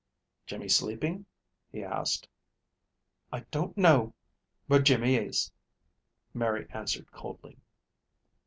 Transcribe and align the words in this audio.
"Jimmy 0.47 0.67
sleeping?" 0.67 1.27
he 1.71 1.83
asked. 1.83 2.27
"I 3.31 3.41
don't 3.51 3.77
know 3.77 4.15
where 4.65 4.81
Jimmy 4.81 5.15
is," 5.15 5.51
Mary 6.33 6.65
answered 6.71 7.11
coldly. 7.11 7.59